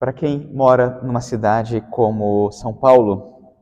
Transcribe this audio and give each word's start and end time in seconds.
Para 0.00 0.14
quem 0.14 0.50
mora 0.50 1.02
numa 1.02 1.20
cidade 1.20 1.82
como 1.90 2.50
São 2.52 2.72
Paulo, 2.72 3.54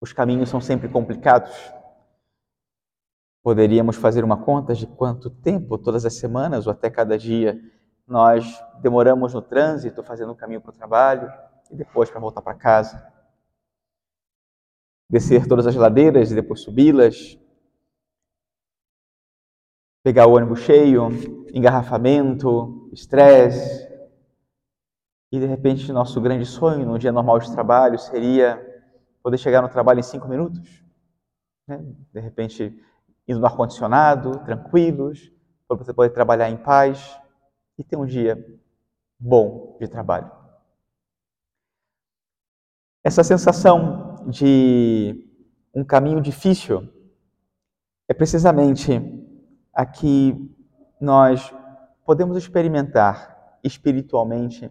os 0.00 0.12
caminhos 0.12 0.48
são 0.48 0.60
sempre 0.60 0.88
complicados. 0.88 1.54
Poderíamos 3.40 3.94
fazer 3.94 4.24
uma 4.24 4.44
conta 4.44 4.74
de 4.74 4.84
quanto 4.84 5.30
tempo, 5.30 5.78
todas 5.78 6.04
as 6.04 6.14
semanas 6.14 6.66
ou 6.66 6.72
até 6.72 6.90
cada 6.90 7.16
dia, 7.16 7.56
nós 8.04 8.44
demoramos 8.80 9.32
no 9.32 9.40
trânsito 9.40 10.02
fazendo 10.02 10.32
o 10.32 10.36
caminho 10.36 10.60
para 10.60 10.70
o 10.70 10.76
trabalho 10.76 11.32
e 11.70 11.76
depois 11.76 12.10
para 12.10 12.18
voltar 12.18 12.42
para 12.42 12.56
casa. 12.56 13.08
Descer 15.08 15.46
todas 15.46 15.68
as 15.68 15.76
ladeiras 15.76 16.32
e 16.32 16.34
depois 16.34 16.62
subi-las. 16.62 17.38
Pegar 20.02 20.26
o 20.26 20.32
ônibus 20.32 20.58
cheio, 20.62 21.10
engarrafamento, 21.54 22.90
estresse. 22.92 23.91
E 25.32 25.40
de 25.40 25.46
repente, 25.46 25.90
nosso 25.90 26.20
grande 26.20 26.44
sonho 26.44 26.84
no 26.84 26.98
dia 26.98 27.10
normal 27.10 27.38
de 27.38 27.50
trabalho 27.50 27.98
seria 27.98 28.60
poder 29.22 29.38
chegar 29.38 29.62
no 29.62 29.68
trabalho 29.70 29.98
em 29.98 30.02
cinco 30.02 30.28
minutos. 30.28 30.84
Né? 31.66 31.82
De 32.12 32.20
repente, 32.20 32.78
indo 33.26 33.40
no 33.40 33.46
ar-condicionado, 33.46 34.40
tranquilos, 34.44 35.32
para 35.66 35.78
você 35.78 35.94
poder 35.94 36.10
trabalhar 36.10 36.50
em 36.50 36.58
paz 36.58 37.18
e 37.78 37.82
ter 37.82 37.96
um 37.96 38.04
dia 38.04 38.36
bom 39.18 39.78
de 39.80 39.88
trabalho. 39.88 40.30
Essa 43.02 43.24
sensação 43.24 44.26
de 44.28 45.26
um 45.74 45.82
caminho 45.82 46.20
difícil 46.20 46.86
é 48.06 48.12
precisamente 48.12 48.92
a 49.72 49.86
que 49.86 50.54
nós 51.00 51.54
podemos 52.04 52.36
experimentar 52.36 53.58
espiritualmente 53.64 54.70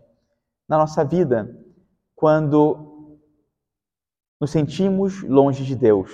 na 0.72 0.78
nossa 0.78 1.04
vida 1.04 1.54
quando 2.16 3.20
nos 4.40 4.52
sentimos 4.52 5.22
longe 5.22 5.66
de 5.66 5.76
Deus. 5.76 6.10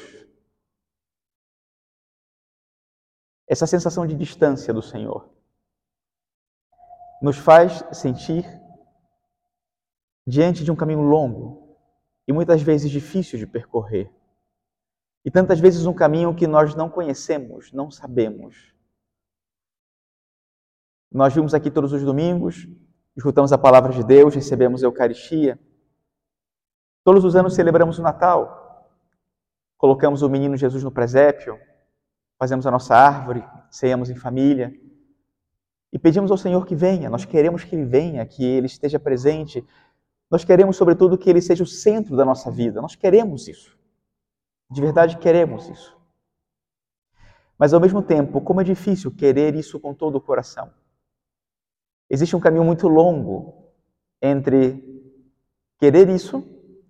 Essa 3.48 3.68
sensação 3.68 4.08
de 4.08 4.16
distância 4.16 4.74
do 4.74 4.82
Senhor 4.82 5.32
nos 7.22 7.38
faz 7.38 7.84
sentir 7.96 8.46
diante 10.26 10.64
de 10.64 10.72
um 10.72 10.76
caminho 10.76 11.02
longo 11.02 11.78
e 12.28 12.34
muitas 12.34 12.60
vezes 12.60 12.90
difícil 12.90 13.38
de 13.38 13.46
percorrer. 13.46 14.12
E 15.24 15.30
tantas 15.30 15.60
vezes 15.60 15.86
um 15.86 15.94
caminho 15.94 16.36
que 16.36 16.48
nós 16.48 16.74
não 16.74 16.90
conhecemos, 16.90 17.72
não 17.72 17.92
sabemos. 17.92 18.74
Nós 21.12 21.32
vimos 21.32 21.54
aqui 21.54 21.70
todos 21.70 21.94
os 21.94 22.04
domingos, 22.04 22.68
escutamos 23.18 23.52
a 23.52 23.58
palavra 23.58 23.92
de 23.92 24.04
Deus, 24.04 24.36
recebemos 24.36 24.84
a 24.84 24.86
Eucaristia. 24.86 25.60
Todos 27.04 27.26
os 27.26 27.36
anos 27.36 27.56
celebramos 27.56 27.98
o 27.98 28.04
Natal, 28.04 28.88
colocamos 29.76 30.22
o 30.22 30.30
menino 30.30 30.56
Jesus 30.56 30.84
no 30.84 30.92
presépio, 30.92 31.60
fazemos 32.38 32.68
a 32.68 32.72
nossa 32.72 32.96
árvore, 32.96 33.44
ceamos 33.72 34.12
em 34.12 34.16
família 34.16 34.72
e 35.92 35.98
pedimos 35.98 36.30
ao 36.30 36.38
Senhor 36.38 36.64
que 36.66 36.76
venha. 36.76 37.10
Nós 37.10 37.26
queremos 37.26 37.64
que 37.64 37.76
Ele 37.76 37.86
venha, 37.86 38.24
que 38.26 38.46
Ele 38.46 38.68
esteja 38.68 39.00
presente. 39.00 39.66
Nós 40.30 40.44
queremos, 40.44 40.78
sobretudo, 40.78 41.18
que 41.18 41.30
Ele 41.30 41.42
seja 41.42 41.64
o 41.64 41.68
centro 41.68 42.16
da 42.16 42.24
nossa 42.24 42.52
vida. 42.52 42.82
Nós 42.82 42.96
queremos 42.96 43.48
isso. 43.48 43.76
De 44.70 44.80
verdade, 44.80 45.18
queremos 45.18 45.68
isso. 45.70 45.98
Mas, 47.58 47.74
ao 47.74 47.80
mesmo 47.80 48.04
tempo, 48.04 48.42
como 48.42 48.62
é 48.62 48.64
difícil 48.64 49.10
querer 49.10 49.56
isso 49.56 49.80
com 49.80 49.94
todo 49.94 50.18
o 50.18 50.22
coração. 50.22 50.70
Existe 52.10 52.36
um 52.36 52.40
caminho 52.40 52.64
muito 52.64 52.88
longo 52.88 53.72
entre 54.22 54.84
querer 55.78 56.10
isso, 56.10 56.44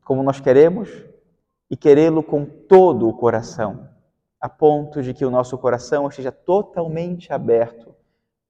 como 0.04 0.24
nós 0.24 0.40
queremos, 0.40 0.90
e 1.70 1.76
querê-lo 1.76 2.24
com 2.24 2.46
todo 2.46 3.08
o 3.08 3.14
coração, 3.14 3.90
a 4.40 4.48
ponto 4.48 5.02
de 5.02 5.14
que 5.14 5.26
o 5.26 5.32
nosso 5.32 5.58
coração 5.58 6.08
esteja 6.08 6.32
totalmente 6.32 7.34
aberto 7.34 7.94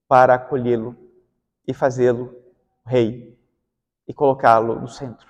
para 0.07 0.35
acolhê-lo 0.35 0.95
e 1.67 1.73
fazê-lo 1.73 2.35
rei 2.85 3.37
e 4.07 4.13
colocá-lo 4.13 4.79
no 4.79 4.87
centro, 4.87 5.27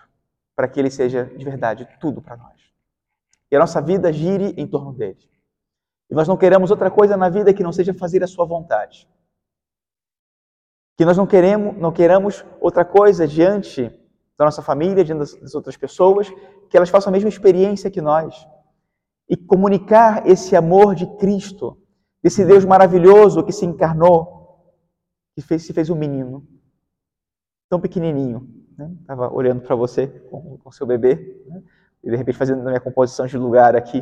para 0.56 0.68
que 0.68 0.80
ele 0.80 0.92
seja 0.92 1.26
de 1.26 1.44
verdade 1.44 1.88
tudo 2.00 2.22
para 2.22 2.38
nós. 2.38 2.58
E 3.50 3.56
a 3.56 3.60
nossa 3.60 3.82
vida 3.82 4.12
gire 4.12 4.54
em 4.58 4.68
torno 4.68 4.92
dele. 4.92 5.30
E 6.10 6.16
nós 6.16 6.28
não 6.28 6.38
queremos 6.38 6.72
outra 6.72 6.92
coisa 6.92 7.18
na 7.18 7.30
vida 7.30 7.54
que 7.54 7.64
não 7.64 7.72
seja 7.72 7.94
fazer 7.94 8.24
a 8.24 8.28
sua 8.28 8.46
vontade. 8.46 9.08
Que 10.98 11.06
nós 11.06 11.16
não 11.16 11.28
queremos, 11.28 11.78
não 11.78 11.92
queramos 11.92 12.44
outra 12.60 12.84
coisa 12.84 13.28
diante 13.28 13.84
da 14.38 14.46
nossa 14.46 14.62
família, 14.62 15.04
diante 15.04 15.40
das 15.40 15.56
outras 15.56 15.78
pessoas, 15.78 16.30
que 16.70 16.76
elas 16.76 16.90
façam 16.90 17.10
a 17.10 17.14
mesma 17.14 17.30
experiência 17.30 17.90
que 17.90 18.02
nós. 18.02 18.48
E 19.30 19.38
comunicar 19.38 20.28
esse 20.28 20.56
amor 20.56 20.96
de 20.96 21.06
Cristo, 21.18 21.78
desse 22.22 22.44
Deus 22.46 22.66
maravilhoso 22.66 23.44
que 23.44 23.52
se 23.52 23.66
encarnou, 23.66 24.74
que 25.36 25.42
fez, 25.42 25.64
se 25.64 25.74
fez 25.74 25.90
um 25.90 25.96
menino, 25.96 26.48
tão 27.70 27.80
pequenininho. 27.80 28.48
Estava 29.02 29.28
né? 29.28 29.34
olhando 29.34 29.62
para 29.62 29.76
você 29.76 30.08
com 30.08 30.60
o 30.64 30.72
seu 30.72 30.86
bebê, 30.86 31.44
né? 31.48 31.64
e 32.04 32.10
de 32.12 32.16
repente 32.16 32.38
fazendo 32.38 32.62
a 32.62 32.66
minha 32.66 32.80
composição 32.80 33.26
de 33.26 33.38
lugar 33.38 33.76
aqui. 33.76 34.02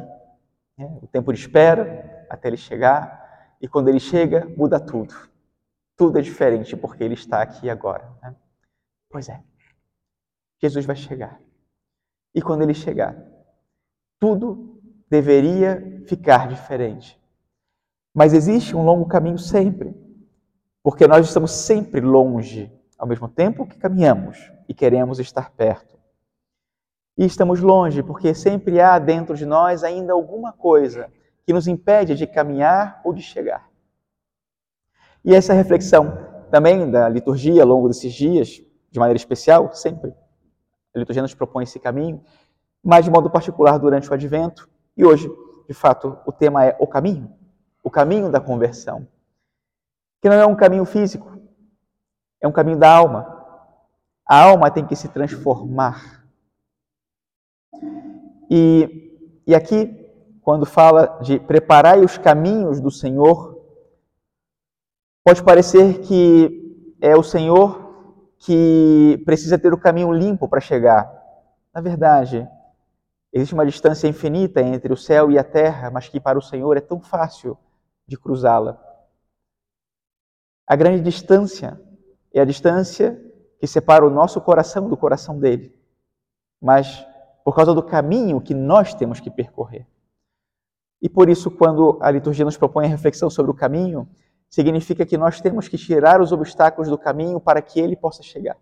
Né? 0.77 0.99
O 1.01 1.07
tempo 1.07 1.31
de 1.31 1.39
espera 1.39 2.25
até 2.29 2.49
ele 2.49 2.57
chegar, 2.57 3.55
e 3.61 3.67
quando 3.67 3.87
ele 3.87 3.99
chega, 3.99 4.51
muda 4.57 4.79
tudo. 4.79 5.13
Tudo 5.95 6.19
é 6.19 6.21
diferente 6.21 6.75
porque 6.75 7.03
ele 7.03 7.13
está 7.13 7.41
aqui 7.41 7.69
agora. 7.69 8.11
Né? 8.21 8.35
Pois 9.09 9.29
é, 9.29 9.41
Jesus 10.61 10.85
vai 10.85 10.95
chegar. 10.95 11.39
E 12.33 12.41
quando 12.41 12.63
ele 12.63 12.73
chegar, 12.73 13.15
tudo 14.19 14.81
deveria 15.09 16.03
ficar 16.07 16.47
diferente. 16.47 17.19
Mas 18.13 18.33
existe 18.33 18.75
um 18.75 18.83
longo 18.83 19.07
caminho 19.07 19.37
sempre 19.37 19.95
porque 20.85 21.07
nós 21.07 21.25
estamos 21.25 21.49
sempre 21.49 21.99
longe, 21.99 22.71
ao 22.95 23.07
mesmo 23.07 23.27
tempo 23.27 23.65
que 23.65 23.75
caminhamos 23.75 24.51
e 24.69 24.73
queremos 24.73 25.19
estar 25.19 25.49
perto. 25.49 25.97
E 27.17 27.25
estamos 27.25 27.59
longe 27.59 28.03
porque 28.03 28.35
sempre 28.35 28.79
há 28.79 28.99
dentro 28.99 29.35
de 29.35 29.47
nós 29.47 29.83
ainda 29.83 30.13
alguma 30.13 30.53
coisa 30.53 31.11
que 31.43 31.51
nos 31.51 31.67
impede 31.67 32.13
de 32.13 32.27
caminhar 32.27 33.01
ou 33.03 33.13
de 33.13 33.21
chegar. 33.23 33.67
E 35.25 35.33
essa 35.33 35.53
reflexão 35.53 36.17
também 36.51 36.89
da 36.89 37.09
liturgia 37.09 37.63
ao 37.63 37.67
longo 37.67 37.87
desses 37.87 38.13
dias, 38.13 38.61
de 38.91 38.99
maneira 38.99 39.17
especial, 39.17 39.73
sempre. 39.73 40.13
A 40.95 40.99
liturgia 40.99 41.21
nos 41.21 41.33
propõe 41.33 41.63
esse 41.63 41.79
caminho, 41.79 42.23
mas 42.83 43.03
de 43.03 43.11
modo 43.11 43.29
particular 43.29 43.77
durante 43.77 44.09
o 44.09 44.13
advento. 44.13 44.69
E 44.95 45.03
hoje, 45.03 45.29
de 45.67 45.73
fato, 45.73 46.17
o 46.25 46.31
tema 46.31 46.63
é 46.63 46.77
o 46.79 46.87
caminho, 46.87 47.33
o 47.83 47.89
caminho 47.89 48.31
da 48.31 48.39
conversão 48.39 49.07
que 50.25 50.29
não 50.29 50.37
é 50.37 50.45
um 50.47 50.55
caminho 50.55 50.85
físico, 50.85 51.39
é 52.41 52.47
um 52.47 52.51
caminho 52.51 52.79
da 52.79 52.91
alma. 52.91 53.45
A 54.27 54.41
alma 54.41 54.71
tem 54.71 54.83
que 54.83 54.95
se 54.95 55.07
transformar. 55.07 56.25
E, 58.49 59.13
e 59.45 59.53
aqui, 59.53 59.95
quando 60.41 60.65
fala 60.65 61.19
de 61.21 61.39
preparar 61.39 61.99
os 61.99 62.17
caminhos 62.17 62.81
do 62.81 62.89
Senhor, 62.89 63.54
pode 65.25 65.43
parecer 65.43 66.01
que 66.01 66.95
é 67.01 67.15
o 67.15 67.23
Senhor 67.23 67.83
que 68.37 69.19
precisa 69.25 69.57
ter 69.57 69.73
o 69.73 69.77
caminho 69.77 70.11
limpo 70.11 70.47
para 70.47 70.61
chegar. 70.61 71.11
Na 71.73 71.81
verdade, 71.81 72.47
existe 73.33 73.55
uma 73.55 73.65
distância 73.65 74.07
infinita 74.07 74.61
entre 74.61 74.93
o 74.93 74.97
céu 74.97 75.31
e 75.31 75.39
a 75.39 75.43
terra, 75.43 75.89
mas 75.89 76.07
que 76.07 76.19
para 76.19 76.37
o 76.37 76.43
Senhor 76.43 76.77
é 76.77 76.79
tão 76.79 77.01
fácil 77.01 77.57
de 78.07 78.15
cruzá-la. 78.19 78.79
A 80.67 80.75
grande 80.75 81.01
distância 81.01 81.81
é 82.31 82.39
a 82.39 82.45
distância 82.45 83.19
que 83.59 83.65
separa 83.65 84.05
o 84.05 84.11
nosso 84.11 84.39
coração 84.39 84.87
do 84.87 84.95
coração 84.95 85.39
dele. 85.39 85.75
Mas 86.61 87.03
por 87.43 87.55
causa 87.55 87.73
do 87.73 87.81
caminho 87.81 88.39
que 88.39 88.53
nós 88.53 88.93
temos 88.93 89.19
que 89.19 89.31
percorrer. 89.31 89.87
E 91.01 91.09
por 91.09 91.29
isso, 91.29 91.49
quando 91.49 91.97
a 91.99 92.11
liturgia 92.11 92.45
nos 92.45 92.57
propõe 92.57 92.85
a 92.85 92.89
reflexão 92.89 93.29
sobre 93.29 93.51
o 93.51 93.55
caminho, 93.55 94.07
significa 94.55 95.05
que 95.05 95.17
nós 95.17 95.41
temos 95.41 95.67
que 95.67 95.77
tirar 95.77 96.21
os 96.21 96.31
obstáculos 96.31 96.89
do 96.89 96.97
caminho 96.97 97.41
para 97.41 97.61
que 97.61 97.77
ele 97.77 97.93
possa 97.93 98.23
chegar. 98.23 98.57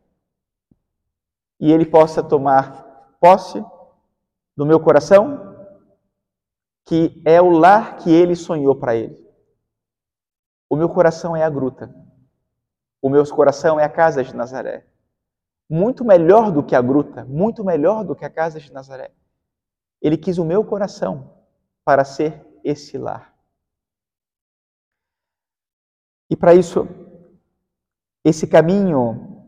E 1.59 1.71
ele 1.71 1.85
possa 1.85 2.23
tomar 2.23 3.15
posse 3.21 3.63
do 4.57 4.65
meu 4.65 4.79
coração, 4.79 5.55
que 6.83 7.21
é 7.23 7.39
o 7.39 7.51
lar 7.51 7.97
que 7.97 8.11
ele 8.11 8.35
sonhou 8.35 8.75
para 8.75 8.95
ele. 8.95 9.23
O 10.67 10.75
meu 10.75 10.89
coração 10.89 11.35
é 11.35 11.43
a 11.43 11.49
gruta. 11.49 11.93
O 12.99 13.07
meu 13.07 13.23
coração 13.27 13.79
é 13.79 13.83
a 13.83 13.89
casa 13.89 14.23
de 14.23 14.35
Nazaré. 14.35 14.87
Muito 15.69 16.03
melhor 16.03 16.51
do 16.51 16.63
que 16.63 16.75
a 16.75 16.81
gruta, 16.81 17.23
muito 17.25 17.63
melhor 17.63 18.03
do 18.03 18.15
que 18.15 18.25
a 18.25 18.31
casa 18.31 18.59
de 18.59 18.73
Nazaré. 18.73 19.11
Ele 20.01 20.17
quis 20.17 20.39
o 20.39 20.43
meu 20.43 20.65
coração 20.65 21.35
para 21.85 22.03
ser 22.03 22.43
esse 22.63 22.97
lar. 22.97 23.32
E 26.33 26.35
para 26.35 26.55
isso, 26.55 26.87
esse 28.25 28.47
caminho 28.47 29.45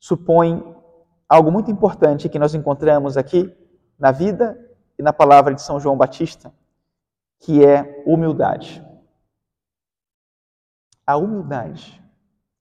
supõe 0.00 0.64
algo 1.28 1.52
muito 1.52 1.70
importante 1.70 2.30
que 2.30 2.38
nós 2.38 2.54
encontramos 2.54 3.18
aqui 3.18 3.54
na 3.98 4.10
vida 4.10 4.58
e 4.98 5.02
na 5.02 5.12
palavra 5.12 5.52
de 5.54 5.60
São 5.60 5.78
João 5.78 5.98
Batista, 5.98 6.50
que 7.40 7.62
é 7.62 8.02
humildade. 8.06 8.82
A 11.06 11.18
humildade 11.18 12.02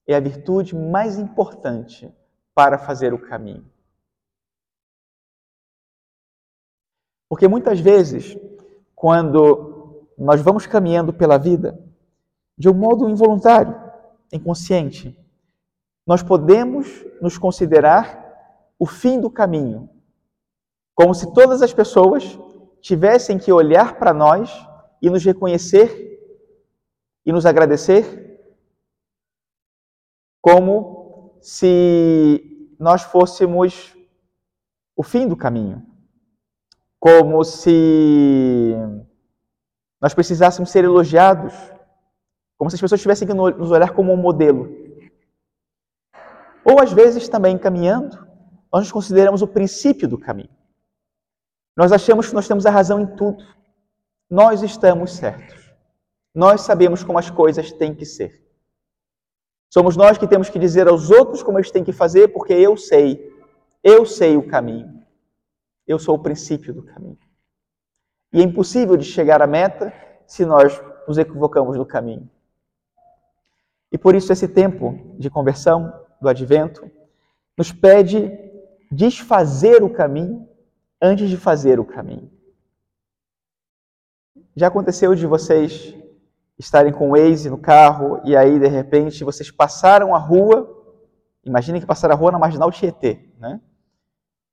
é 0.06 0.14
a 0.14 0.20
virtude 0.20 0.76
mais 0.76 1.18
importante 1.18 2.14
para 2.54 2.78
fazer 2.78 3.14
o 3.14 3.22
caminho. 3.30 3.66
Porque 7.30 7.48
muitas 7.48 7.80
vezes, 7.80 8.38
quando 8.94 10.06
nós 10.18 10.42
vamos 10.42 10.68
caminhando 10.68 11.14
pela 11.14 11.38
vida, 11.38 11.93
de 12.58 12.70
um 12.70 12.74
modo 12.74 13.10
involuntário, 13.10 13.76
inconsciente, 14.32 15.18
nós 16.06 16.22
podemos 16.22 17.06
nos 17.22 17.38
considerar 17.38 18.22
o 18.78 18.86
fim 18.86 19.20
do 19.20 19.30
caminho, 19.30 19.90
como 20.94 21.14
se 21.14 21.34
todas 21.34 21.62
as 21.62 21.74
pessoas 21.74 22.38
tivessem 22.82 23.38
que 23.38 23.52
olhar 23.52 23.98
para 23.98 24.14
nós 24.14 24.52
e 25.02 25.10
nos 25.10 25.24
reconhecer 25.24 26.20
e 27.26 27.32
nos 27.32 27.46
agradecer 27.46 28.24
como 30.42 31.38
se 31.42 32.76
nós 32.78 33.04
fôssemos 33.04 33.96
o 34.96 35.02
fim 35.04 35.28
do 35.28 35.38
caminho, 35.38 35.86
como 37.00 37.44
se 37.46 38.76
nós 40.02 40.14
precisássemos 40.14 40.70
ser 40.70 40.84
elogiados, 40.84 41.54
como 42.58 42.70
se 42.70 42.76
as 42.76 42.82
pessoas 42.82 43.02
tivessem 43.02 43.28
que 43.28 43.34
nos 43.34 43.72
olhar 43.72 43.92
como 43.92 44.12
um 44.14 44.18
modelo. 44.18 44.70
Ou 46.66 46.82
às 46.82 46.94
vezes 46.94 47.28
também 47.28 47.58
caminhando, 47.58 48.18
nós 48.72 48.84
nos 48.84 48.92
consideramos 48.92 49.42
o 49.42 49.48
princípio 49.48 50.08
do 50.08 50.18
caminho. 50.18 50.50
Nós 51.76 51.92
achamos 51.92 52.28
que 52.28 52.34
nós 52.34 52.48
temos 52.48 52.66
a 52.66 52.72
razão 52.72 53.02
em 53.02 53.16
tudo. 53.16 53.44
Nós 54.30 54.62
estamos 54.62 55.14
certos. 55.14 55.74
Nós 56.34 56.62
sabemos 56.62 57.04
como 57.04 57.20
as 57.20 57.30
coisas 57.30 57.72
têm 57.72 57.94
que 57.94 58.06
ser. 58.06 58.44
Somos 59.72 59.98
nós 59.98 60.18
que 60.18 60.28
temos 60.28 60.50
que 60.50 60.60
dizer 60.60 60.88
aos 60.88 61.10
outros 61.10 61.42
como 61.42 61.58
eles 61.58 61.72
têm 61.72 61.84
que 61.84 61.92
fazer, 61.92 62.28
porque 62.30 62.54
eu 62.54 62.78
sei, 62.78 63.32
eu 63.84 64.06
sei 64.06 64.38
o 64.38 64.48
caminho. 64.48 65.04
Eu 65.86 66.00
sou 66.00 66.16
o 66.16 66.22
princípio 66.22 66.74
do 66.74 66.84
caminho. 66.84 67.18
E 68.32 68.40
é 68.40 68.44
impossível 68.44 68.96
de 68.96 69.06
chegar 69.06 69.42
à 69.42 69.48
meta 69.48 69.94
se 70.26 70.46
nós 70.46 70.82
nos 71.08 71.18
equivocamos 71.18 71.78
no 71.78 71.86
caminho. 71.86 72.30
E 73.94 73.98
por 73.98 74.16
isso 74.16 74.34
esse 74.34 74.48
tempo 74.48 75.16
de 75.20 75.30
conversão 75.30 75.94
do 76.20 76.28
advento 76.28 76.90
nos 77.56 77.72
pede 77.72 78.32
desfazer 78.92 79.84
o 79.84 79.90
caminho 79.90 80.50
antes 81.00 81.30
de 81.30 81.38
fazer 81.38 81.80
o 81.80 81.86
caminho. 81.86 82.32
Já 84.56 84.68
aconteceu 84.68 85.14
de 85.14 85.28
vocês 85.28 85.96
estarem 86.58 86.92
com 86.92 87.12
o 87.12 87.12
Waze 87.12 87.52
no 87.52 87.58
carro 87.58 88.20
e 88.24 88.36
aí, 88.36 88.60
de 88.60 88.68
repente, 88.68 89.24
vocês 89.24 89.52
passaram 89.52 90.16
a 90.16 90.18
rua. 90.18 90.68
Imaginem 91.44 91.80
que 91.80 91.88
passaram 91.88 92.16
a 92.16 92.18
rua 92.18 92.32
na 92.32 92.40
marginal 92.40 92.72
Tietê, 92.72 93.30
né? 93.38 93.62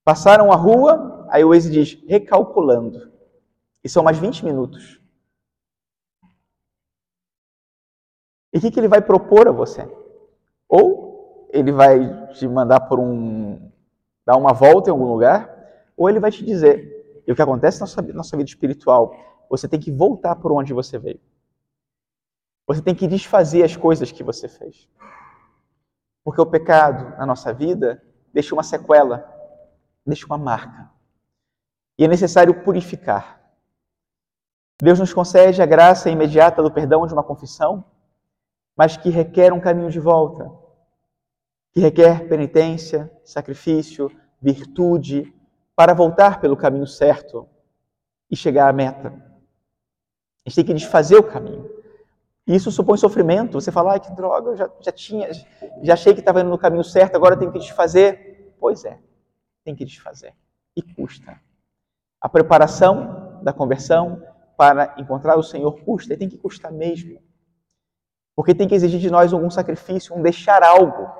Passaram 0.04 0.52
a 0.52 0.56
rua, 0.56 1.26
aí 1.30 1.44
o 1.44 1.50
Waze 1.50 1.70
diz, 1.70 1.98
recalculando. 2.06 3.10
E 3.82 3.88
são 3.88 4.02
mais 4.02 4.18
20 4.18 4.44
minutos. 4.44 5.00
E 8.52 8.58
o 8.58 8.60
que, 8.60 8.70
que 8.70 8.80
ele 8.80 8.88
vai 8.88 9.00
propor 9.00 9.48
a 9.48 9.52
você? 9.52 9.88
Ou 10.68 11.48
ele 11.52 11.72
vai 11.72 12.28
te 12.32 12.46
mandar 12.48 12.80
por 12.80 12.98
um. 12.98 13.70
dar 14.24 14.36
uma 14.36 14.52
volta 14.52 14.90
em 14.90 14.92
algum 14.92 15.06
lugar, 15.06 15.48
ou 15.96 16.08
ele 16.08 16.20
vai 16.20 16.30
te 16.30 16.44
dizer. 16.44 17.22
E 17.26 17.32
o 17.32 17.36
que 17.36 17.42
acontece 17.42 17.78
na 17.78 17.84
nossa, 17.84 18.02
na 18.02 18.14
nossa 18.14 18.36
vida 18.36 18.48
espiritual? 18.48 19.14
Você 19.48 19.68
tem 19.68 19.80
que 19.80 19.90
voltar 19.90 20.36
por 20.36 20.52
onde 20.52 20.72
você 20.72 20.98
veio. 20.98 21.20
Você 22.66 22.80
tem 22.80 22.94
que 22.94 23.08
desfazer 23.08 23.64
as 23.64 23.76
coisas 23.76 24.12
que 24.12 24.22
você 24.22 24.48
fez. 24.48 24.88
Porque 26.24 26.40
o 26.40 26.46
pecado 26.46 27.16
na 27.18 27.26
nossa 27.26 27.52
vida 27.52 28.02
deixa 28.32 28.54
uma 28.54 28.62
sequela, 28.62 29.28
deixa 30.06 30.26
uma 30.26 30.38
marca. 30.38 30.90
E 31.98 32.04
é 32.04 32.08
necessário 32.08 32.62
purificar. 32.62 33.40
Deus 34.80 34.98
nos 34.98 35.12
concede 35.12 35.60
a 35.60 35.66
graça 35.66 36.08
imediata 36.08 36.62
do 36.62 36.70
perdão 36.70 37.06
de 37.06 37.12
uma 37.12 37.22
confissão, 37.22 37.84
mas 38.80 38.96
que 38.96 39.10
requer 39.10 39.52
um 39.52 39.60
caminho 39.60 39.90
de 39.90 40.00
volta, 40.00 40.50
que 41.70 41.80
requer 41.80 42.26
penitência, 42.26 43.12
sacrifício, 43.22 44.10
virtude, 44.40 45.34
para 45.76 45.92
voltar 45.92 46.40
pelo 46.40 46.56
caminho 46.56 46.86
certo 46.86 47.46
e 48.30 48.34
chegar 48.34 48.70
à 48.70 48.72
meta. 48.72 49.08
A 49.08 50.48
gente 50.48 50.56
tem 50.56 50.64
que 50.64 50.72
desfazer 50.72 51.16
o 51.16 51.22
caminho. 51.22 51.70
Isso 52.46 52.70
supõe 52.70 52.96
sofrimento. 52.96 53.60
Você 53.60 53.70
fala, 53.70 53.92
ai 53.92 54.00
que 54.00 54.10
droga, 54.12 54.52
eu 54.52 54.56
já, 54.56 54.70
já 54.80 54.92
tinha, 54.92 55.28
já 55.82 55.92
achei 55.92 56.14
que 56.14 56.20
estava 56.20 56.40
indo 56.40 56.48
no 56.48 56.56
caminho 56.56 56.82
certo, 56.82 57.16
agora 57.16 57.36
tenho 57.36 57.52
que 57.52 57.58
desfazer. 57.58 58.54
Pois 58.58 58.86
é, 58.86 58.98
tem 59.62 59.76
que 59.76 59.84
desfazer. 59.84 60.32
E 60.74 60.82
custa. 60.82 61.38
A 62.18 62.30
preparação 62.30 63.42
da 63.42 63.52
conversão 63.52 64.22
para 64.56 64.94
encontrar 64.96 65.36
o 65.36 65.42
Senhor 65.42 65.78
custa, 65.82 66.14
e 66.14 66.16
tem 66.16 66.30
que 66.30 66.38
custar 66.38 66.72
mesmo. 66.72 67.20
Porque 68.40 68.54
tem 68.54 68.66
que 68.66 68.74
exigir 68.74 68.98
de 68.98 69.10
nós 69.10 69.34
algum 69.34 69.50
sacrifício, 69.50 70.16
um 70.16 70.22
deixar 70.22 70.62
algo. 70.62 71.10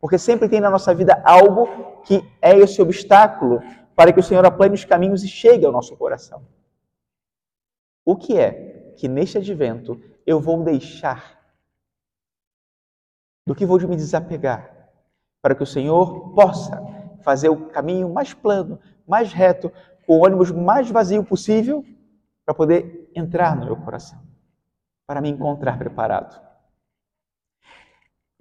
Porque 0.00 0.16
sempre 0.16 0.48
tem 0.48 0.60
na 0.60 0.70
nossa 0.70 0.94
vida 0.94 1.20
algo 1.24 1.66
que 2.04 2.24
é 2.40 2.56
esse 2.56 2.80
obstáculo 2.80 3.60
para 3.96 4.12
que 4.12 4.20
o 4.20 4.22
Senhor 4.22 4.46
aplane 4.46 4.76
os 4.76 4.84
caminhos 4.84 5.24
e 5.24 5.28
chegue 5.28 5.66
ao 5.66 5.72
nosso 5.72 5.96
coração. 5.96 6.46
O 8.04 8.14
que 8.14 8.38
é 8.38 8.92
que 8.96 9.08
neste 9.08 9.38
advento 9.38 10.00
eu 10.24 10.38
vou 10.38 10.62
deixar? 10.62 11.36
Do 13.44 13.56
que 13.56 13.66
vou 13.66 13.80
me 13.80 13.96
desapegar? 13.96 14.88
Para 15.42 15.56
que 15.56 15.64
o 15.64 15.66
Senhor 15.66 16.32
possa 16.32 16.80
fazer 17.24 17.48
o 17.48 17.70
caminho 17.70 18.08
mais 18.08 18.34
plano, 18.34 18.78
mais 19.04 19.32
reto, 19.32 19.72
com 20.06 20.16
o 20.16 20.24
ônibus 20.24 20.52
mais 20.52 20.88
vazio 20.88 21.24
possível, 21.24 21.84
para 22.46 22.54
poder 22.54 23.10
entrar 23.16 23.56
no 23.56 23.64
meu 23.64 23.76
coração, 23.78 24.22
para 25.08 25.20
me 25.20 25.28
encontrar 25.28 25.76
preparado. 25.76 26.51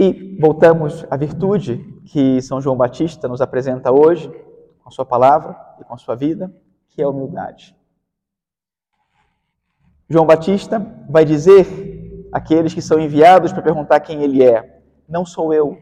E 0.02 0.36
voltamos 0.40 1.06
à 1.12 1.16
virtude 1.16 1.78
que 2.08 2.42
São 2.42 2.60
João 2.60 2.76
Batista 2.76 3.28
nos 3.28 3.40
apresenta 3.40 3.92
hoje, 3.92 4.28
com 4.82 4.90
a 4.90 4.92
sua 4.92 5.06
palavra 5.06 5.56
e 5.80 5.84
com 5.84 5.94
a 5.94 5.98
sua 6.00 6.16
vida, 6.16 6.52
que 6.90 7.04
é 7.04 7.06
a 7.06 7.10
humildade. 7.10 7.78
João 10.10 10.26
Batista 10.26 10.80
vai 11.08 11.24
dizer 11.24 12.28
àqueles 12.34 12.74
que 12.74 12.82
são 12.82 13.00
enviados 13.00 13.54
para 13.54 13.62
perguntar 13.62 14.00
quem 14.00 14.24
ele 14.24 14.44
é: 14.44 14.82
Não 15.08 15.24
sou 15.24 15.54
eu. 15.54 15.80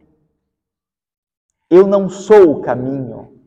Eu 1.70 1.88
não 1.88 2.10
sou 2.10 2.58
o 2.58 2.62
caminho. 2.62 3.40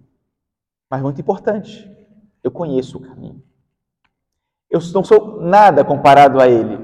Mas 0.89 1.03
muito 1.03 1.21
importante, 1.21 1.87
eu 2.43 2.51
conheço 2.51 2.97
o 2.97 3.03
caminho. 3.03 3.43
Eu 4.71 4.81
não 4.95 5.05
sou 5.05 5.39
nada 5.43 5.85
comparado 5.85 6.41
a 6.41 6.49
ele, 6.49 6.79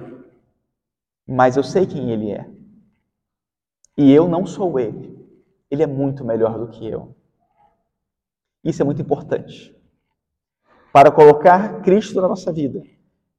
mas 1.26 1.56
eu 1.56 1.62
sei 1.62 1.86
quem 1.86 2.10
ele 2.10 2.32
é. 2.32 2.57
E 3.98 4.10
eu 4.10 4.26
não 4.26 4.46
sou 4.46 4.80
ele. 4.80 5.18
Ele 5.70 5.82
é 5.82 5.86
muito 5.86 6.24
melhor 6.24 6.56
do 6.56 6.68
que 6.68 6.88
eu. 6.88 7.14
Isso 8.64 8.80
é 8.80 8.84
muito 8.84 9.02
importante. 9.02 9.76
Para 10.90 11.10
colocar 11.10 11.82
Cristo 11.82 12.20
na 12.20 12.28
nossa 12.28 12.50
vida 12.50 12.82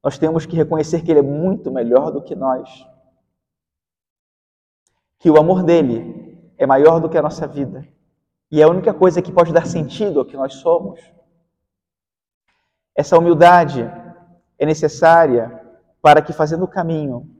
nós 0.02 0.16
temos 0.16 0.46
que 0.46 0.56
reconhecer 0.56 1.02
que 1.02 1.10
Ele 1.10 1.20
é 1.20 1.22
muito 1.22 1.70
melhor 1.70 2.10
do 2.10 2.22
que 2.22 2.34
nós. 2.34 2.86
Que 5.18 5.30
o 5.30 5.38
amor 5.38 5.62
dele 5.62 6.52
é 6.56 6.66
maior 6.66 7.00
do 7.00 7.08
que 7.08 7.18
a 7.18 7.22
nossa 7.22 7.46
vida. 7.46 7.86
E 8.50 8.60
é 8.60 8.64
a 8.64 8.68
única 8.68 8.94
coisa 8.94 9.20
que 9.20 9.30
pode 9.30 9.52
dar 9.52 9.66
sentido 9.66 10.18
ao 10.18 10.24
que 10.24 10.36
nós 10.36 10.54
somos. 10.54 11.00
Essa 12.96 13.18
humildade 13.18 13.82
é 14.58 14.66
necessária 14.66 15.60
para 16.02 16.22
que, 16.22 16.32
fazendo 16.32 16.64
o 16.64 16.68
caminho, 16.68 17.30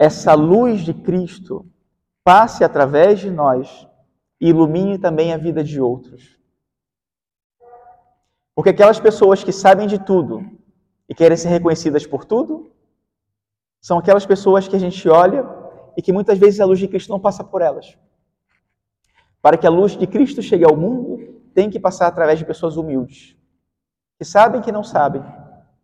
essa 0.00 0.32
luz 0.32 0.80
de 0.80 0.94
Cristo 0.94 1.66
passe 2.24 2.64
através 2.64 3.20
de 3.20 3.30
nós 3.30 3.86
e 4.40 4.48
ilumine 4.48 4.98
também 4.98 5.30
a 5.30 5.36
vida 5.36 5.62
de 5.62 5.78
outros. 5.78 6.38
Porque 8.54 8.70
aquelas 8.70 8.98
pessoas 8.98 9.44
que 9.44 9.52
sabem 9.52 9.86
de 9.86 10.02
tudo, 10.02 10.40
e 11.06 11.14
querem 11.14 11.36
ser 11.36 11.50
reconhecidas 11.50 12.06
por 12.06 12.24
tudo, 12.24 12.72
são 13.78 13.98
aquelas 13.98 14.24
pessoas 14.24 14.66
que 14.66 14.74
a 14.74 14.78
gente 14.78 15.06
olha 15.06 15.46
e 15.94 16.00
que 16.00 16.14
muitas 16.14 16.38
vezes 16.38 16.60
a 16.60 16.64
luz 16.64 16.78
de 16.78 16.88
Cristo 16.88 17.10
não 17.10 17.20
passa 17.20 17.44
por 17.44 17.60
elas. 17.60 17.98
Para 19.42 19.58
que 19.58 19.66
a 19.66 19.70
luz 19.70 19.98
de 19.98 20.06
Cristo 20.06 20.40
chegue 20.40 20.64
ao 20.64 20.76
mundo, 20.76 21.42
tem 21.52 21.68
que 21.68 21.78
passar 21.78 22.06
através 22.06 22.38
de 22.38 22.46
pessoas 22.46 22.78
humildes, 22.78 23.36
que 24.18 24.24
sabem 24.24 24.62
que 24.62 24.72
não 24.72 24.82
sabem, 24.82 25.22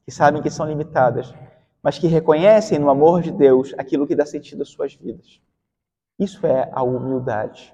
que 0.06 0.10
sabem 0.10 0.40
que 0.40 0.48
são 0.48 0.66
limitadas, 0.66 1.34
mas 1.86 2.00
que 2.00 2.08
reconhecem 2.08 2.80
no 2.80 2.90
amor 2.90 3.22
de 3.22 3.30
Deus 3.30 3.72
aquilo 3.78 4.08
que 4.08 4.16
dá 4.16 4.26
sentido 4.26 4.62
às 4.62 4.68
suas 4.70 4.96
vidas. 4.96 5.40
Isso 6.18 6.44
é 6.44 6.68
a 6.72 6.82
humildade. 6.82 7.72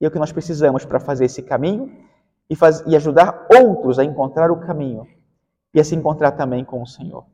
E 0.00 0.06
é 0.06 0.08
o 0.08 0.10
que 0.10 0.18
nós 0.18 0.32
precisamos 0.32 0.86
para 0.86 0.98
fazer 0.98 1.26
esse 1.26 1.42
caminho 1.42 1.94
e, 2.48 2.56
faz, 2.56 2.80
e 2.86 2.96
ajudar 2.96 3.46
outros 3.54 3.98
a 3.98 4.04
encontrar 4.04 4.50
o 4.50 4.60
caminho 4.60 5.06
e 5.74 5.78
a 5.78 5.84
se 5.84 5.94
encontrar 5.94 6.32
também 6.32 6.64
com 6.64 6.80
o 6.80 6.86
Senhor. 6.86 7.26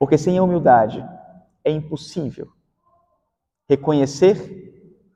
Porque 0.00 0.18
sem 0.18 0.36
a 0.36 0.42
humildade 0.42 1.08
é 1.62 1.70
impossível 1.70 2.50
reconhecer 3.68 5.06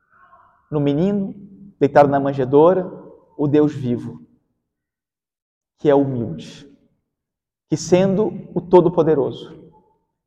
no 0.70 0.78
menino 0.78 1.34
deitado 1.80 2.08
na 2.08 2.20
manjedoura 2.20 2.88
o 3.36 3.48
Deus 3.48 3.74
vivo, 3.74 4.24
que 5.80 5.90
é 5.90 5.94
humilde, 5.94 6.72
que 7.68 7.76
sendo 7.76 8.48
o 8.54 8.60
Todo-Poderoso, 8.60 9.72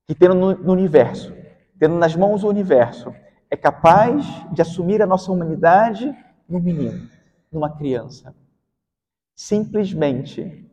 que 0.06 0.16
tendo 0.16 0.36
no 0.36 0.72
universo, 0.72 1.34
tendo 1.80 1.96
nas 1.96 2.16
mãos 2.16 2.44
o 2.44 2.50
universo, 2.50 3.14
é 3.50 3.56
capaz 3.56 4.26
de 4.52 4.62
assumir 4.62 5.02
a 5.02 5.06
nossa 5.06 5.32
humanidade 5.32 6.14
no 6.48 6.60
menino, 6.60 7.10
numa 7.52 7.70
criança. 7.70 8.36
Simplesmente 9.36 10.66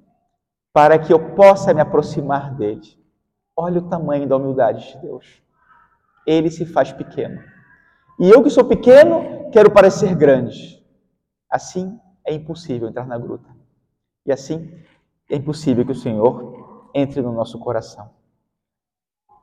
para 0.73 0.99
que 0.99 1.13
eu 1.13 1.35
possa 1.35 1.73
me 1.73 1.81
aproximar 1.81 2.53
dele. 2.57 2.99
Olha 3.57 3.79
o 3.79 3.89
tamanho 3.89 4.27
da 4.27 4.37
humildade 4.37 4.93
de 4.93 4.99
Deus. 5.03 5.41
Ele 6.27 6.51
se 6.51 6.67
faz 6.67 6.91
pequeno. 6.91 7.41
E 8.19 8.29
eu 8.29 8.43
que 8.43 8.51
sou 8.51 8.65
pequeno, 8.65 9.51
quero 9.53 9.71
parecer 9.71 10.15
grande. 10.17 10.85
Assim 11.49 12.01
é 12.25 12.35
impossível 12.35 12.89
entrar 12.89 13.07
na 13.07 13.17
gruta. 13.17 13.49
E 14.27 14.33
assim 14.33 14.73
é 15.29 15.37
impossível 15.37 15.85
que 15.85 15.93
o 15.93 15.97
Senhor 15.97 16.91
entre 16.95 17.21
no 17.21 17.33
nosso 17.33 17.59
coração. 17.59 18.11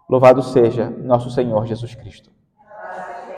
Louvado 0.10 0.42
seja 0.42 0.90
nosso 0.90 1.30
Senhor 1.30 1.66
Jesus 1.66 1.96
Cristo. 1.96 2.32